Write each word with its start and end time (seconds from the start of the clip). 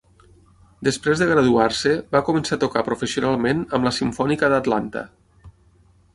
Després 0.87 1.19
de 1.23 1.27
graduar-se, 1.31 1.93
va 2.15 2.21
començar 2.31 2.57
a 2.57 2.61
tocar 2.65 2.83
professionalment 2.89 3.63
amb 3.79 3.91
la 3.91 3.93
Simfònica 4.01 4.53
d'Atlanta. 4.57 5.07